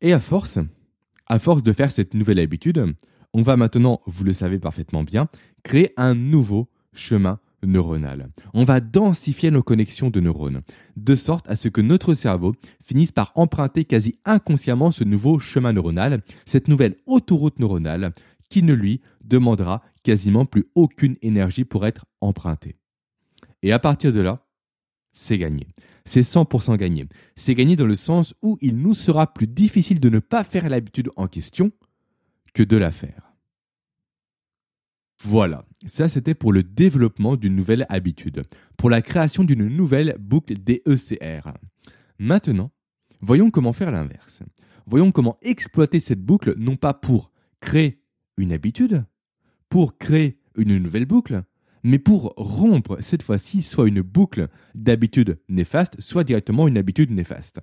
[0.00, 0.58] Et à force,
[1.26, 2.84] à force de faire cette nouvelle habitude,
[3.32, 5.28] on va maintenant, vous le savez parfaitement bien,
[5.62, 8.30] créer un nouveau chemin neuronal.
[8.54, 10.62] On va densifier nos connexions de neurones,
[10.96, 15.72] de sorte à ce que notre cerveau finisse par emprunter quasi inconsciemment ce nouveau chemin
[15.72, 18.12] neuronal, cette nouvelle autoroute neuronale,
[18.48, 22.76] qui ne lui demandera quasiment plus aucune énergie pour être empruntée.
[23.62, 24.44] Et à partir de là,
[25.12, 25.66] c'est gagné.
[26.04, 27.06] C'est 100% gagné.
[27.36, 30.68] C'est gagné dans le sens où il nous sera plus difficile de ne pas faire
[30.68, 31.70] l'habitude en question
[32.54, 33.31] que de la faire.
[35.24, 38.42] Voilà, ça c'était pour le développement d'une nouvelle habitude,
[38.76, 41.52] pour la création d'une nouvelle boucle DECR.
[42.18, 42.72] Maintenant,
[43.20, 44.42] voyons comment faire l'inverse.
[44.86, 47.30] Voyons comment exploiter cette boucle non pas pour
[47.60, 48.02] créer
[48.36, 49.04] une habitude,
[49.68, 51.44] pour créer une nouvelle boucle,
[51.84, 57.60] mais pour rompre cette fois-ci soit une boucle d'habitude néfaste, soit directement une habitude néfaste.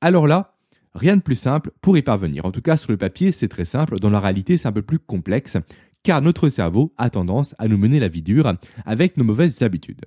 [0.00, 0.58] Alors là,
[0.94, 2.44] rien de plus simple pour y parvenir.
[2.44, 3.98] En tout cas, sur le papier, c'est très simple.
[4.00, 5.56] Dans la réalité, c'est un peu plus complexe
[6.02, 8.52] car notre cerveau a tendance à nous mener la vie dure
[8.84, 10.04] avec nos mauvaises habitudes.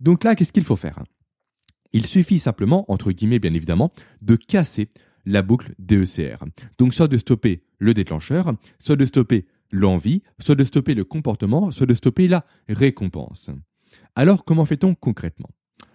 [0.00, 1.02] Donc là, qu'est-ce qu'il faut faire?
[1.92, 4.88] Il suffit simplement, entre guillemets bien évidemment, de casser
[5.26, 6.44] la boucle DECR.
[6.78, 11.70] Donc soit de stopper le déclencheur, soit de stopper l'envie, soit de stopper le comportement,
[11.70, 13.50] soit de stopper la récompense.
[14.14, 15.50] Alors comment fait-on concrètement?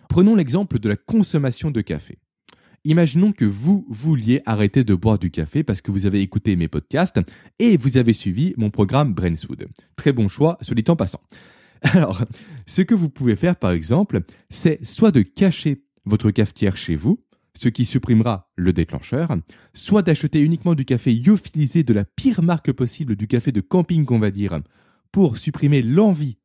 [0.10, 2.20] Prenons l'exemple de la consommation de café.
[2.88, 6.68] Imaginons que vous vouliez arrêter de boire du café parce que vous avez écouté mes
[6.68, 7.20] podcasts
[7.58, 9.68] et vous avez suivi mon programme Brainswood.
[9.96, 11.22] Très bon choix, soit dit en passant.
[11.82, 12.24] Alors,
[12.68, 14.20] ce que vous pouvez faire par exemple,
[14.52, 17.26] c'est soit de cacher votre cafetière chez vous,
[17.58, 19.30] ce qui supprimera le déclencheur,
[19.74, 24.06] soit d'acheter uniquement du café lyophilisé de la pire marque possible du café de camping
[24.06, 24.60] qu'on va dire,
[25.12, 26.38] pour supprimer l'envie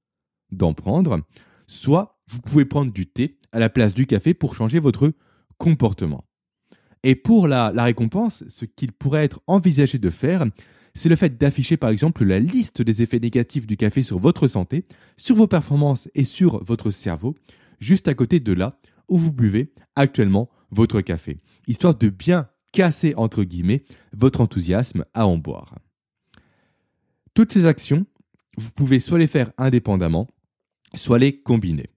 [0.53, 1.20] d'en prendre,
[1.66, 5.12] soit vous pouvez prendre du thé à la place du café pour changer votre
[5.59, 6.24] comportement.
[7.03, 10.45] Et pour la, récompense, ce qu'il pourrait être envisagé de faire,
[10.95, 14.49] c'est le fait d'afficher par exemple la liste des effets négatifs du café sur votre
[14.49, 14.85] santé,
[15.17, 17.37] sur vos performances et sur votre cerveau,
[17.79, 23.15] juste à côté de là où vous buvez actuellement votre café, histoire de bien casser
[23.17, 25.77] entre guillemets votre enthousiasme à en boire.
[27.35, 28.07] Toutes ces actions,
[28.57, 30.29] vous pouvez soit les faire indépendamment,
[30.95, 31.91] soit les combiner.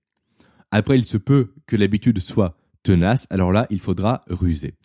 [0.72, 4.76] Après, il se peut que l'habitude soit tenace, alors là, il faudra ruser.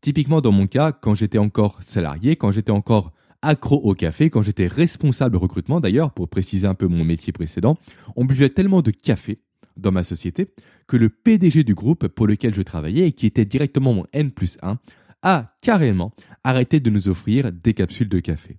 [0.00, 3.12] Typiquement dans mon cas, quand j'étais encore salarié, quand j'étais encore
[3.42, 7.76] accro au café, quand j'étais responsable recrutement d'ailleurs, pour préciser un peu mon métier précédent,
[8.16, 9.40] on buvait tellement de café
[9.76, 10.52] dans ma société
[10.86, 14.30] que le PDG du groupe pour lequel je travaillais et qui était directement mon N
[14.30, 14.78] plus 1
[15.22, 16.12] a carrément
[16.44, 18.58] arrêté de nous offrir des capsules de café.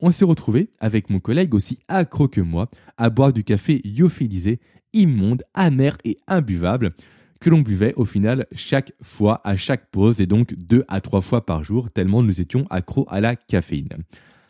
[0.00, 4.60] On s'est retrouvé avec mon collègue aussi accro que moi à boire du café lyophilisé,
[4.92, 6.94] immonde, amer et imbuvable
[7.40, 11.20] que l'on buvait au final chaque fois, à chaque pause, et donc deux à trois
[11.20, 14.04] fois par jour, tellement nous étions accros à la caféine.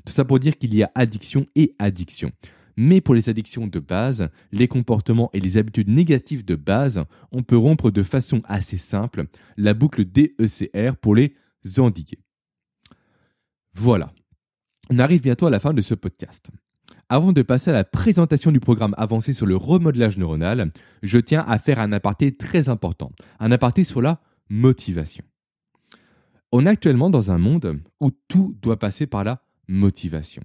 [0.05, 2.31] Tout ça pour dire qu'il y a addiction et addiction.
[2.77, 7.42] Mais pour les addictions de base, les comportements et les habitudes négatives de base, on
[7.42, 9.24] peut rompre de façon assez simple
[9.57, 11.35] la boucle DECR pour les
[11.79, 12.20] endiguer.
[13.74, 14.12] Voilà.
[14.90, 16.51] On arrive bientôt à la fin de ce podcast.
[17.11, 20.71] Avant de passer à la présentation du programme avancé sur le remodelage neuronal,
[21.03, 25.25] je tiens à faire un aparté très important, un aparté sur la motivation.
[26.53, 30.42] On est actuellement dans un monde où tout doit passer par la motivation.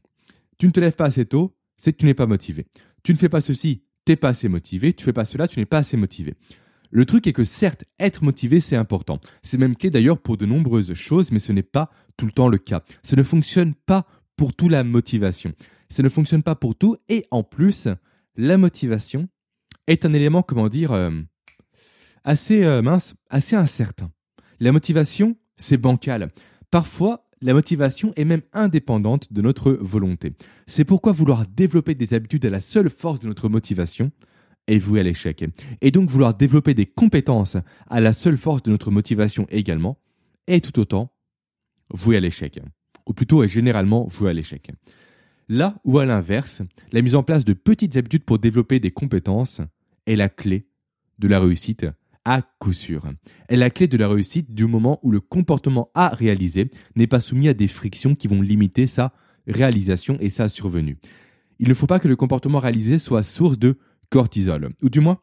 [0.58, 2.66] Tu ne te lèves pas assez tôt, c'est que tu n'es pas motivé.
[3.04, 4.94] Tu ne fais pas ceci, tu n'es pas assez motivé.
[4.94, 6.34] Tu ne fais pas cela, tu n'es pas assez motivé.
[6.92, 9.20] Le truc est que certes, être motivé, c'est important.
[9.42, 12.48] C'est même clé d'ailleurs pour de nombreuses choses, mais ce n'est pas tout le temps
[12.48, 12.84] le cas.
[13.02, 15.54] Ça ne fonctionne pas pour toute la motivation
[15.94, 16.98] ça ne fonctionne pas pour tout.
[17.08, 17.88] Et en plus,
[18.36, 19.28] la motivation
[19.86, 21.12] est un élément, comment dire, euh,
[22.24, 24.12] assez euh, mince, assez incertain.
[24.60, 26.32] La motivation, c'est bancal.
[26.72, 30.34] Parfois, la motivation est même indépendante de notre volonté.
[30.66, 34.12] C'est pourquoi vouloir développer des habitudes à la seule force de notre motivation
[34.66, 35.46] est voué à l'échec.
[35.82, 40.00] Et donc vouloir développer des compétences à la seule force de notre motivation également
[40.48, 41.14] est tout autant
[41.94, 42.60] voué à l'échec.
[43.06, 44.72] Ou plutôt est généralement voué à l'échec.
[45.50, 49.62] Là où à l'inverse, la mise en place de petites habitudes pour développer des compétences
[50.06, 50.68] est la clé
[51.20, 51.86] de la réussite
[52.26, 53.06] à coup sûr.
[53.50, 57.20] Est la clé de la réussite du moment où le comportement à réaliser n'est pas
[57.20, 59.14] soumis à des frictions qui vont limiter sa
[59.48, 60.98] réalisation et sa survenue.
[61.60, 63.78] Il ne faut pas que le comportement réalisé soit source de
[64.10, 65.20] cortisol, ou du moins,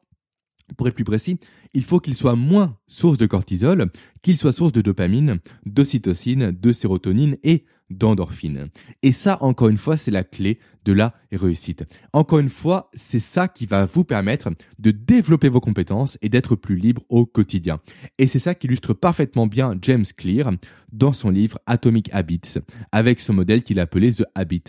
[0.76, 1.38] pour être plus précis,
[1.74, 3.86] il faut qu'il soit moins source de cortisol
[4.22, 8.68] qu'il soit source de dopamine, d'ocytocine, de sérotonine et d'endorphine.
[9.02, 11.84] Et ça, encore une fois, c'est la clé de la réussite.
[12.12, 16.56] Encore une fois, c'est ça qui va vous permettre de développer vos compétences et d'être
[16.56, 17.80] plus libre au quotidien.
[18.18, 20.50] Et c'est ça qu'illustre parfaitement bien James Clear
[20.92, 22.58] dans son livre Atomic Habits,
[22.92, 24.64] avec ce modèle qu'il appelait The Habit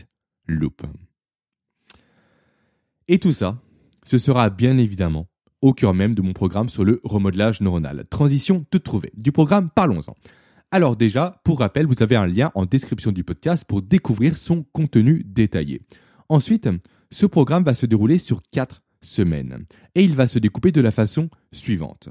[0.47, 0.81] Loop.
[3.07, 3.61] Et tout ça,
[4.03, 5.27] ce sera bien évidemment
[5.61, 8.03] au cœur même de mon programme sur le remodelage neuronal.
[8.09, 9.11] Transition toute trouvée.
[9.15, 10.15] Du programme, parlons-en.
[10.73, 14.63] Alors déjà, pour rappel, vous avez un lien en description du podcast pour découvrir son
[14.63, 15.81] contenu détaillé.
[16.29, 16.69] Ensuite,
[17.11, 20.91] ce programme va se dérouler sur 4 semaines et il va se découper de la
[20.91, 22.07] façon suivante.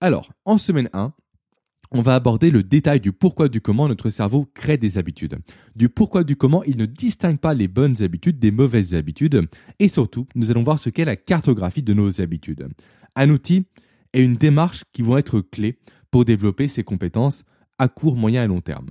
[0.00, 1.12] Alors, en semaine 1,
[1.92, 5.36] on va aborder le détail du pourquoi du comment notre cerveau crée des habitudes.
[5.76, 9.46] Du pourquoi du comment il ne distingue pas les bonnes habitudes des mauvaises habitudes.
[9.80, 12.68] Et surtout, nous allons voir ce qu'est la cartographie de nos habitudes.
[13.16, 13.66] Un outil
[14.14, 15.78] et une démarche qui vont être clés
[16.10, 17.44] pour développer ces compétences
[17.78, 18.88] à court, moyen et long terme.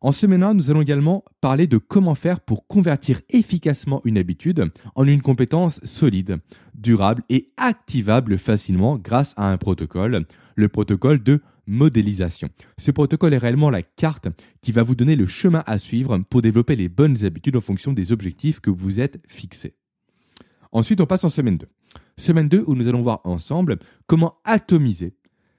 [0.00, 4.70] En semaine 1, nous allons également parler de comment faire pour convertir efficacement une habitude
[4.94, 6.38] en une compétence solide,
[6.74, 10.20] durable et activable facilement grâce à un protocole,
[10.54, 12.48] le protocole de modélisation.
[12.78, 14.28] Ce protocole est réellement la carte
[14.60, 17.92] qui va vous donner le chemin à suivre pour développer les bonnes habitudes en fonction
[17.92, 19.74] des objectifs que vous êtes fixés.
[20.70, 21.66] Ensuite, on passe en semaine 2.
[22.16, 25.14] Semaine 2 où nous allons voir ensemble comment atomiser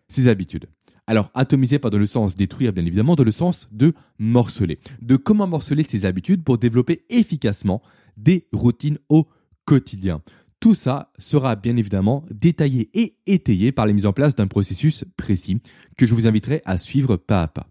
[0.08, 0.67] ces habitudes.
[1.09, 4.77] Alors, atomiser pas dans le sens détruire, bien évidemment, dans le sens de morceler.
[5.01, 7.81] De comment morceler ses habitudes pour développer efficacement
[8.15, 9.27] des routines au
[9.65, 10.21] quotidien.
[10.59, 15.03] Tout ça sera bien évidemment détaillé et étayé par la mise en place d'un processus
[15.17, 15.59] précis
[15.97, 17.65] que je vous inviterai à suivre pas à pas.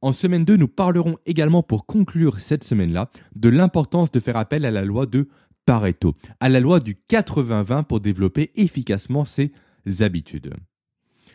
[0.00, 4.64] En semaine 2, nous parlerons également pour conclure cette semaine-là de l'importance de faire appel
[4.64, 5.28] à la loi de
[5.64, 9.52] Pareto, à la loi du 80-20 pour développer efficacement ses
[10.00, 10.52] habitudes.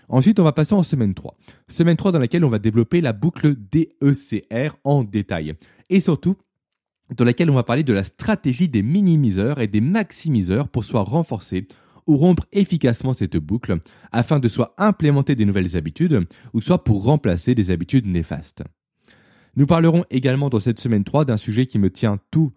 [0.10, 1.36] Ensuite, on va passer en semaine 3.
[1.68, 5.56] Semaine 3 dans laquelle on va développer la boucle DECR en détail.
[5.90, 6.36] Et surtout,
[7.16, 11.04] dans laquelle on va parler de la stratégie des minimiseurs et des maximiseurs pour soit
[11.04, 11.68] renforcer
[12.06, 13.78] ou rompre efficacement cette boucle
[14.12, 18.64] afin de soit implémenter des nouvelles habitudes ou soit pour remplacer des habitudes néfastes.
[19.58, 22.54] Nous parlerons également dans cette semaine 3 d'un sujet qui me tient tout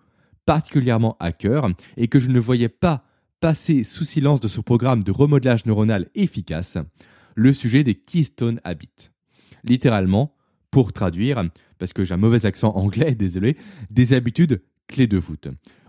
[0.46, 3.04] particulièrement à cœur et que je ne voyais pas
[3.40, 6.76] passer sous silence de ce programme de remodelage neuronal efficace,
[7.34, 9.10] le sujet des Keystone Habits.
[9.64, 10.34] Littéralement,
[10.70, 11.42] pour traduire,
[11.78, 13.56] parce que j'ai un mauvais accent anglais, désolé,
[13.90, 15.48] des habitudes clés de voûte.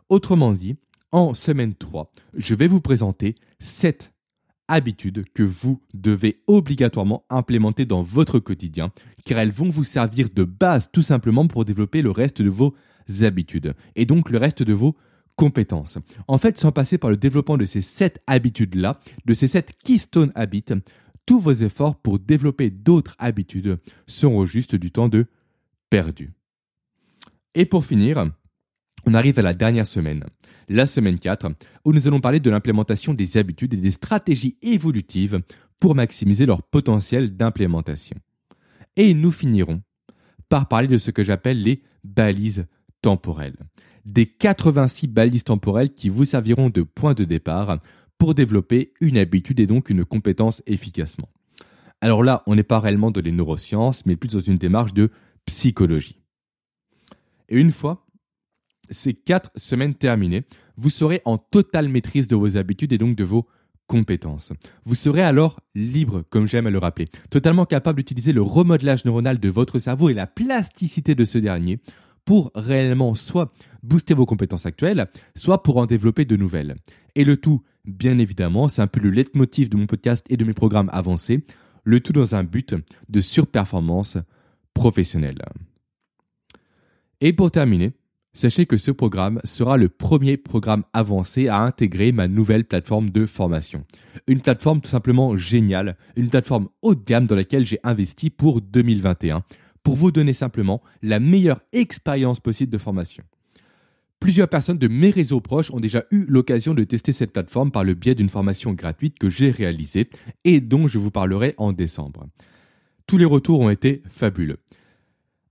[0.09, 0.75] Autrement dit,
[1.11, 4.13] en semaine 3, je vais vous présenter 7
[4.67, 8.91] habitudes que vous devez obligatoirement implémenter dans votre quotidien,
[9.25, 12.73] car elles vont vous servir de base tout simplement pour développer le reste de vos
[13.21, 14.95] habitudes, et donc le reste de vos
[15.35, 15.97] compétences.
[16.27, 20.31] En fait, sans passer par le développement de ces 7 habitudes-là, de ces 7 keystone
[20.35, 20.65] habits,
[21.25, 25.25] tous vos efforts pour développer d'autres habitudes seront juste du temps de
[25.89, 26.31] perdu.
[27.53, 28.25] Et pour finir,
[29.05, 30.23] on arrive à la dernière semaine,
[30.69, 31.51] la semaine 4,
[31.85, 35.41] où nous allons parler de l'implémentation des habitudes et des stratégies évolutives
[35.79, 38.15] pour maximiser leur potentiel d'implémentation.
[38.95, 39.81] Et nous finirons
[40.49, 42.65] par parler de ce que j'appelle les balises
[43.01, 43.57] temporelles.
[44.05, 47.79] Des 86 balises temporelles qui vous serviront de point de départ
[48.21, 51.27] pour développer une habitude et donc une compétence efficacement.
[52.01, 55.09] Alors là, on n'est pas réellement dans les neurosciences, mais plus dans une démarche de
[55.47, 56.21] psychologie.
[57.49, 58.05] Et une fois
[58.91, 60.43] ces quatre semaines terminées,
[60.77, 63.47] vous serez en totale maîtrise de vos habitudes et donc de vos
[63.87, 64.53] compétences.
[64.85, 69.39] Vous serez alors libre, comme j'aime à le rappeler, totalement capable d'utiliser le remodelage neuronal
[69.39, 71.79] de votre cerveau et la plasticité de ce dernier
[72.25, 73.51] pour réellement soit
[73.83, 76.75] booster vos compétences actuelles, soit pour en développer de nouvelles.
[77.15, 80.45] Et le tout, bien évidemment, c'est un peu le leitmotiv de mon podcast et de
[80.45, 81.43] mes programmes avancés,
[81.83, 82.75] le tout dans un but
[83.09, 84.17] de surperformance
[84.73, 85.39] professionnelle.
[87.21, 87.91] Et pour terminer,
[88.33, 93.25] sachez que ce programme sera le premier programme avancé à intégrer ma nouvelle plateforme de
[93.25, 93.83] formation.
[94.27, 98.61] Une plateforme tout simplement géniale, une plateforme haut de gamme dans laquelle j'ai investi pour
[98.61, 99.43] 2021
[99.83, 103.23] pour vous donner simplement la meilleure expérience possible de formation.
[104.19, 107.83] Plusieurs personnes de mes réseaux proches ont déjà eu l'occasion de tester cette plateforme par
[107.83, 110.09] le biais d'une formation gratuite que j'ai réalisée
[110.43, 112.27] et dont je vous parlerai en décembre.
[113.07, 114.59] Tous les retours ont été fabuleux.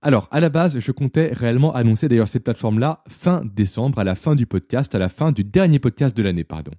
[0.01, 4.15] Alors, à la base, je comptais réellement annoncer d'ailleurs cette plateforme-là fin décembre, à la
[4.15, 6.71] fin du podcast, à la fin du dernier podcast de l'année, pardon.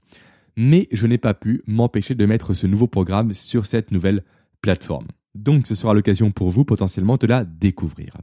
[0.56, 4.24] Mais je n'ai pas pu m'empêcher de mettre ce nouveau programme sur cette nouvelle
[4.62, 5.08] plateforme.
[5.34, 8.16] Donc, ce sera l'occasion pour vous potentiellement de la découvrir.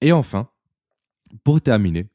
[0.00, 0.48] Et enfin,
[1.44, 2.06] pour terminer,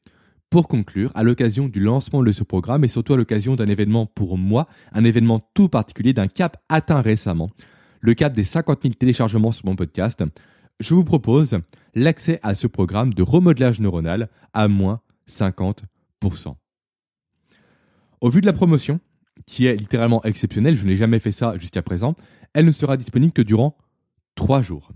[0.50, 4.06] pour conclure, à l'occasion du lancement de ce programme et surtout à l'occasion d'un événement
[4.06, 7.48] pour moi, un événement tout particulier d'un cap atteint récemment,
[8.00, 10.22] le cap des 50 000 téléchargements sur mon podcast,
[10.80, 11.58] je vous propose
[11.94, 15.84] l'accès à ce programme de remodelage neuronal à moins 50%.
[18.20, 19.00] Au vu de la promotion,
[19.46, 22.14] qui est littéralement exceptionnelle, je n'ai jamais fait ça jusqu'à présent,
[22.54, 23.76] elle ne sera disponible que durant
[24.34, 24.92] 3 jours.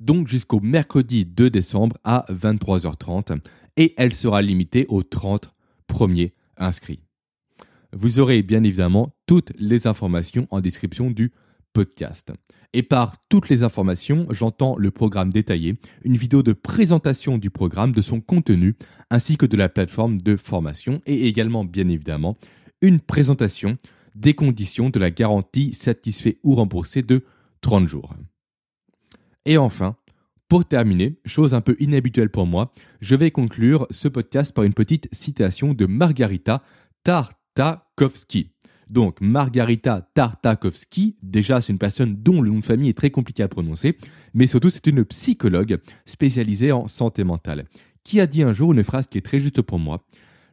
[0.00, 3.38] Donc jusqu'au mercredi 2 décembre à 23h30
[3.76, 5.54] et elle sera limitée aux 30
[5.86, 7.02] premiers inscrits.
[7.92, 11.32] Vous aurez bien évidemment toutes les informations en description du
[11.72, 12.32] podcast.
[12.72, 15.74] Et par toutes les informations, j'entends le programme détaillé,
[16.04, 18.76] une vidéo de présentation du programme, de son contenu,
[19.10, 22.36] ainsi que de la plateforme de formation, et également, bien évidemment,
[22.80, 23.76] une présentation
[24.14, 27.24] des conditions de la garantie satisfait ou remboursée de
[27.60, 28.14] 30 jours.
[29.46, 29.96] Et enfin,
[30.48, 34.74] pour terminer, chose un peu inhabituelle pour moi, je vais conclure ce podcast par une
[34.74, 36.62] petite citation de Margarita
[37.04, 38.52] Tartakovsky.
[38.88, 43.42] Donc Margarita Tartakovsky, déjà c'est une personne dont le nom de famille est très compliqué
[43.44, 43.96] à prononcer,
[44.34, 47.66] mais surtout c'est une psychologue spécialisée en santé mentale,
[48.02, 50.04] qui a dit un jour une phrase qui est très juste pour moi,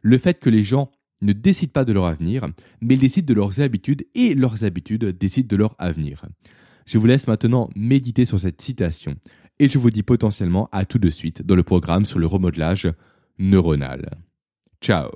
[0.02, 2.46] le fait que les gens ne décident pas de leur avenir,
[2.80, 6.22] mais décident de leurs habitudes et leurs habitudes décident de leur avenir.
[6.88, 9.14] Je vous laisse maintenant méditer sur cette citation
[9.58, 12.90] et je vous dis potentiellement à tout de suite dans le programme sur le remodelage
[13.38, 14.08] neuronal.
[14.80, 15.10] Ciao